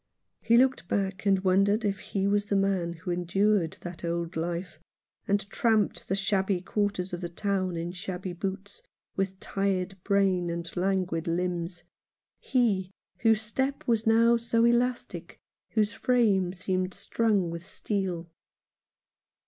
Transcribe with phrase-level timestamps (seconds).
[0.41, 4.79] He looked back and wondered if he was the man who endured that old life,
[5.27, 8.81] and tramped the shabby quarters of the town in shabby boots,
[9.15, 11.83] with tired brain and languid limbs;
[12.39, 15.37] he, whose step was now so elastic,
[15.73, 18.27] whose frame seemed strung with steel.